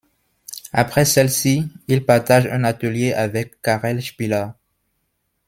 [0.73, 4.55] Après celles-ci, il partage un atelier avec Karel Špillar.